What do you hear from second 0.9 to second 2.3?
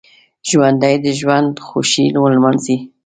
د ژوند خوښۍ